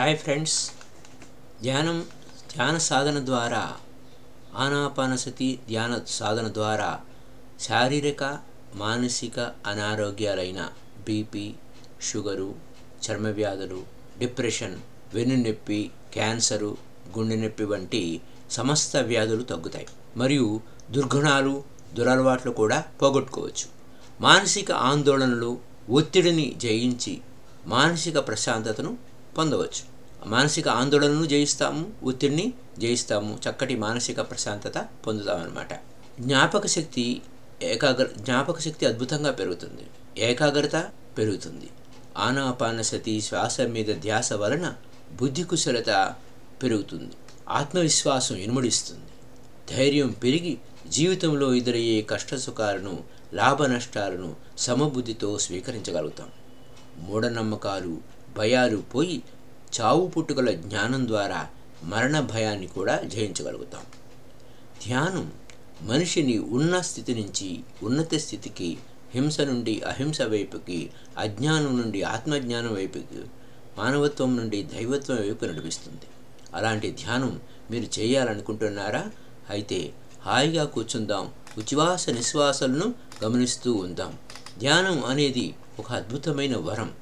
[0.00, 0.70] Hi friends.
[1.62, 2.06] ధ్యానం
[2.54, 3.76] ధ్యాన సాధన ద్వారా
[4.56, 7.00] ఆనాపానసతి ధ్యాన సాధన ద్వారా
[7.60, 8.38] శారీరక
[8.74, 10.68] మానసిక అనారోగ్యాలైన
[11.04, 11.54] బీపీ
[12.02, 12.54] షుగరు
[13.06, 13.84] చర్మ వ్యాధులు
[14.18, 14.78] డిప్రెషన్
[15.14, 16.76] వెన్నునొప్పి క్యాన్సరు
[17.18, 18.20] గుండె నొప్పి వంటి
[18.50, 19.86] సమస్త వ్యాధులు తగ్గుతాయి.
[20.16, 20.60] మరియు
[20.90, 21.64] దుర్గుణాలు
[21.94, 23.68] దురలవాట్లు కూడా పోగొట్టుకోవచ్చు.
[24.20, 25.58] మానసిక ఆందోళనలు
[25.90, 27.20] ఒత్తిడిని జయించి
[27.66, 28.98] మానసిక ప్రశాంతతను
[29.38, 29.89] పొందవచ్చు.
[30.26, 35.74] మానసిక ఆందోళనను జయిస్తాము ఒత్తిడిని జయిస్తాము చక్కటి మానసిక ప్రశాంతత పొందుతామన్నమాట.
[36.20, 37.22] జ్ఞాపక శక్తి
[37.62, 39.86] ఏకాగ్ర జ్ఞాపక శక్తి అద్భుతంగా పెరుగుతుంది.
[40.18, 40.76] ఏకాగ్రత
[41.18, 41.68] పెరుగుతుంది.
[42.16, 44.74] ఆనాపానసతి శ్వాస మీద ధ్యాస వలన
[45.20, 46.14] బుద్ధి కుశలత
[46.62, 47.12] పెరుగుతుంది.
[47.48, 49.04] ఆత్మవిశ్వాసం ఇనుమడిస్తుంది.
[49.76, 50.58] ధైర్యం పెరిగి
[50.88, 56.28] జీవితంలో ఎదురయ్యే కష్టసుఖాలను లాభ నష్టాలను సమబుద్ధితో స్వీకరించగలుగుతాం.
[56.98, 57.98] మూఢనమ్మకాలు
[58.36, 59.22] భయాలు పోయి
[59.80, 61.46] చావు పుట్టుకల జ్ఞానం ద్వారా
[61.84, 63.82] మరణ భయాన్ని కూడా జయించగలుగుతాం.
[64.86, 65.32] ధ్యానం
[65.82, 68.78] మనిషిని ఉన్న స్థితి నుంచి ఉన్నత స్థితికి
[69.14, 73.22] హింస నుండి అహింస వైపుకి అజ్ఞానం నుండి ఆత్మజ్ఞానం వైపుకి
[73.78, 76.06] మానవత్వం నుండి దైవత్వం వైపు నడిపిస్తుంది.
[76.54, 79.10] అలాంటి ధ్యానం మీరు చేయాలనుకుంటున్నారా?
[79.50, 81.30] అయితే హాయిగా కూర్చుందాం.
[81.58, 82.94] ఉచ్ఛ్వాస నిశ్వాసలను
[83.24, 84.18] గమనిస్తూ ఉందాం.
[84.58, 86.92] ధ్యానం అనేది ఒక అద్భుతమైన వరం.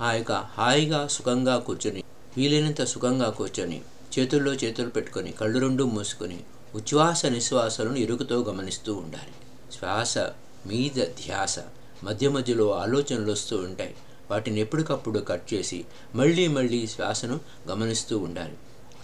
[0.00, 2.02] ఆ యొక్క హాయిగా సుఖంగా కూర్చొని
[2.36, 3.82] వీలైనంత సుఖంగా కూర్చొని
[4.18, 6.40] చేతుల్లో చేతులు పెట్టుకొని కళ్ళు రెండు మూసుకొని
[6.74, 9.32] ఉచ్ఛ్వాస నిశ్వాసాలను ఇరుకుతో గమనిస్తూ ఉండాలి.
[9.72, 10.18] శ్వాస
[10.66, 11.58] మీద ధ్యాస
[12.04, 13.94] మధ్య మధ్యలో ఆలోచనలు వస్తూ ఉంటాయి.
[14.30, 18.54] వాటిని ఎప్పటికప్పుడు కట్ చేసి మళ్ళీ మళ్ళీ శ్వాసను గమనిస్తూ ఉండాలి.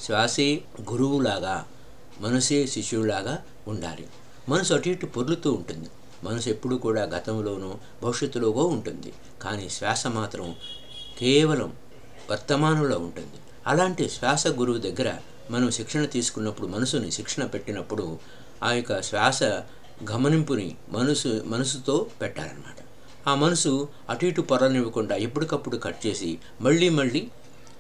[0.02, 1.66] శ్వాసే గురువులాగా
[2.20, 4.06] మనసే శిష్యులాగా ఉండాలి.
[4.48, 5.88] మనసు అటు ఇటు పొర్లుతూ ఉంటుంది.
[6.24, 9.12] మనసు ఎప్పుడు కూడా గతంలోనూ భవిష్యత్తులోగో ఉంటుంది.
[9.42, 10.56] కానీ శ్వాస మాత్రం
[11.18, 11.72] కేవలం
[12.30, 13.38] వర్తమానంలో ఉంటుంది.
[13.66, 15.08] అలాంటి శ్వాస గురువు దగ్గర
[15.50, 18.18] మనం శిక్షణ తీసుకున్నప్పుడు మనసుని శిక్షణ పెట్టినప్పుడు
[18.62, 19.42] ఆ యొక్క శ్వాస
[20.10, 22.76] గమనింపుని మనసు మనసుతో పెట్టాలన్నమాట
[23.28, 27.28] ఆ మనసు అటు ఇటు పొరలనివ్వకుండా ఎప్పటికప్పుడు కట్ చేసి మళ్ళీ మళ్ళీ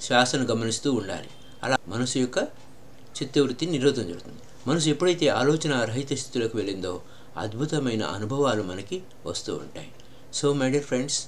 [0.00, 1.30] శ్వాసను గమనిస్తూ ఉండాలి.
[1.64, 2.38] అలా మనసు యొక్క
[3.16, 4.42] చిత్తవృత్తి నిరోధం జరుగుతుంది.
[4.66, 7.02] మనసు ఎప్పుడైతే ఆలోచన రహిత స్థితిలోకి వెళ్ళిందో
[7.36, 9.90] అద్భుతమైన అనుభవాలు మనకి వస్తూ ఉంటాయి.
[10.34, 11.18] సో మై డియర్ ఫ్రెండ్స్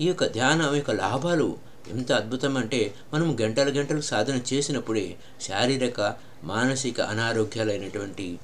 [0.00, 1.56] ఈ యొక్క ధ్యానం యొక్క లాభాలు
[1.90, 8.38] ఎంత అద్భుతం అంటే మనం గంటల గంటలు సాధన చేసినప్పుడే శారీరక మానసిక అనారోగ్యాలైనటువంటి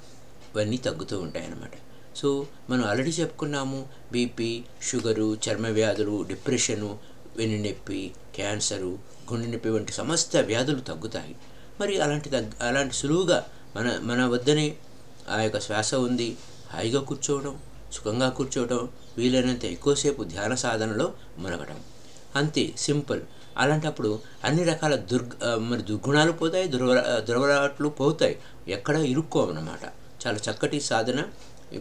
[0.55, 1.71] ఇవన్నీ తగ్గుతూ ఉంటాయన్నమాట.
[2.17, 6.99] సో మనం ఆల్రెడీ చెప్పుకున్నాము బీపీ షుగరు చర్మ వ్యాధులు డిప్రెషను
[7.37, 8.99] వెన్నునొప్పి క్యాన్సరు
[9.33, 11.37] గుండె నొప్పి వంటి సమస్త వ్యాధులు తగ్గుతాయి.
[11.81, 13.47] మరి అలాంటి తగ్గ అలాంటి సులువుగా
[13.77, 14.77] మన మన వద్దనే
[15.29, 16.37] ఆ యొక్క శ్వాస ఉంది
[16.71, 17.61] హాయిగా కూర్చోవడం
[17.93, 21.81] సుఖంగా కూర్చోవడం వీలైనంత ఎక్కువసేపు ధ్యాన సాధనలో మునగడం
[22.37, 23.21] అంతే సింపుల్.
[23.59, 26.93] అలాంటప్పుడు అన్ని రకాల దుర్గ మరి దుర్గుణాలు పోతాయి దుర్వ
[27.29, 28.39] దుర్వరాట్లు పోతాయి.
[28.69, 29.85] ఎక్కడ ఇరుక్కోవన్నమాట.
[30.23, 31.21] చాలా చక్కటి సాధన.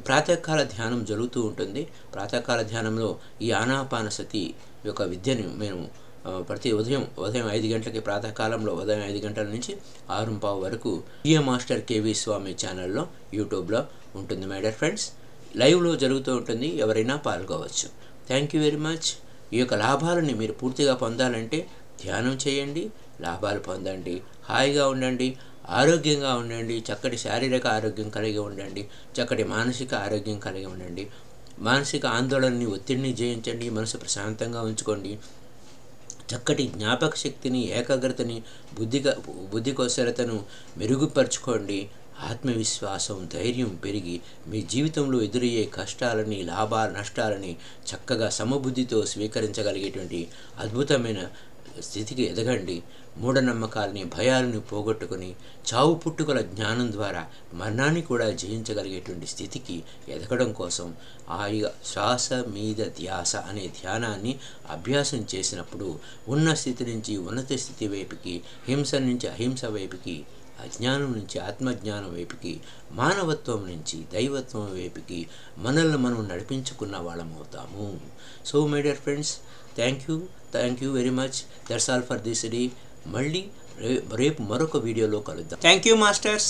[0.07, 1.87] ప్రాతకాల ధ్యానం జరుగుతూ ఉంటుంది.
[2.13, 4.53] ప్రాతకాల ధ్యానంలో ఈ ఆనాపానసతి
[4.85, 9.77] యొక్క విద్యను మేము ప్రతి ఉదయం ఉదయం ఐదు గంటలకి ప్రాతకాలంలో ఉదయం ఐదు గంటల నుంచి
[10.09, 15.11] ఆరు పావు వరకు ఈఏ మాస్టర్ కేవీ స్వామి ఛానల్లో యూట్యూబ్లో ఉంటుంది మై డియర్ ఫ్రెండ్స్.
[15.55, 16.67] లైవ్లో జరుగుతూ ఉంటుంది.
[16.67, 17.87] ఎవరైనా పాల్గొవచ్చు.
[18.27, 19.09] Thank you very much.
[19.53, 21.67] ఈ యొక్క లాభాలని మీరు పూర్తిగా పొందాలంటే
[22.03, 25.37] ధ్యానం చేయండి లాభాలు పొందండి హాయిగా ఉండండి
[25.69, 28.87] ఆరోగ్యంగా ఉండండి చక్కటి శారీరక ఆరోగ్యం కలిగి ఉండండి
[29.17, 31.07] చక్కటి మానసిక ఆరోగ్యం కలిగి ఉండండి.
[31.59, 35.19] మానసిక ఆందోళనని ఒత్తిడిని జయించండి మనసు ప్రశాంతంగా ఉంచుకోండి.
[36.35, 38.43] చక్కటి జ్ఞాపక శక్తిని ఏకాగ్రతని
[38.79, 39.15] బుద్ధిగా
[39.51, 40.43] బుద్ధి కౌశలతను
[40.77, 41.89] మెరుగుపరుచుకోండి.
[42.19, 47.57] ఆత్మవిశ్వాసం ధైర్యం పెరిగి మీ జీవితంలో ఎదురయ్యే కష్టాలని లాభ నష్టాలని
[47.87, 50.27] చక్కగా సమబుద్ధితో స్వీకరించగలిగేటువంటి
[50.59, 51.29] అద్భుతమైన
[51.81, 52.83] స్థితికి ఎదగండి.
[53.17, 55.35] మూఢనమ్మకాలని భయాలను పోగొట్టుకుని
[55.73, 60.95] చావు పుట్టుకల జ్ఞానం ద్వారా మరణాన్ని కూడా జయించగలిగేటువంటి స్థితికి ఎదగడం కోసం
[61.29, 61.47] ఆ
[61.85, 69.27] శ్వాస మీద ధ్యాస అనే ధ్యానాన్ని అభ్యాసం చేసినప్పుడు ఉన్న స్థితి నుంచి ఉన్నత స్థితి వైపుకి హింస నుంచి
[69.27, 70.25] అహింస వైపుకి
[70.65, 72.53] అజ్ఞానం నుంచి ఆత్మజ్ఞానం వైపుకి
[73.01, 75.19] మానవత్వం నుంచి దైవత్వం వైపుకి
[75.65, 77.87] మనల్ని మనం నడిపించుకున్న వాళ్ళం అవుతాము.
[78.49, 79.33] So my dear friends
[79.79, 80.17] thank you
[80.57, 81.39] thank you very much
[81.69, 82.63] that's all for this day
[83.15, 83.43] మళ్ళీ
[84.21, 85.59] రేపు మరొక వీడియోలో కలుద్దాం.
[85.67, 86.49] Thank you masters